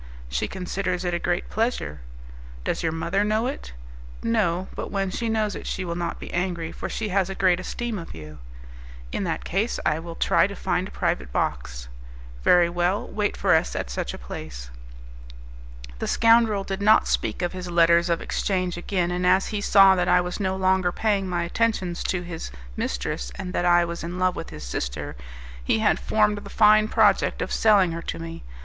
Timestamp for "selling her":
27.53-28.01